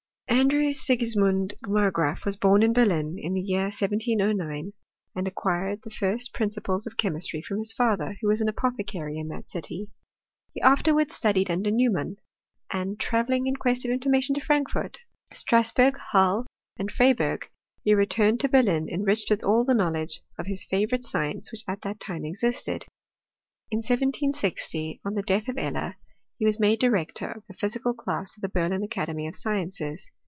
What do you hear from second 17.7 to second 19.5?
he returned to Ber lin enriched with